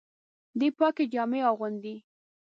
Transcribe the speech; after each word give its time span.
دی 0.59 0.69
پاکي 0.77 1.05
جامې 1.13 1.39
اغوندي. 1.49 1.95